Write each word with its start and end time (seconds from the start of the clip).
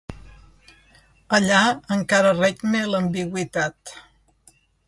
Allà 1.39 1.59
encara 1.97 2.33
regna 2.39 2.83
l'ambigüitat. 2.95 3.97